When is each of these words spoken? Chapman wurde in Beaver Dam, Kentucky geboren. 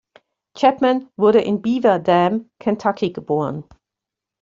Chapman 0.57 1.09
wurde 1.15 1.41
in 1.41 1.61
Beaver 1.61 1.99
Dam, 1.99 2.49
Kentucky 2.59 3.11
geboren. 3.13 3.63